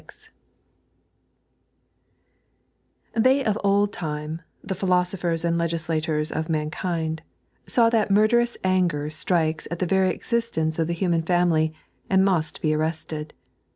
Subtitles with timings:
[3.15, 7.21] "'I 'HEY of old time," the philosophers and legiulators X of mankind,
[7.67, 11.75] saw that murderoue anger strikes at the very existence of the human family,
[12.09, 13.35] and must be arrested.